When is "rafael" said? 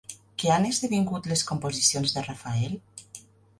2.31-2.77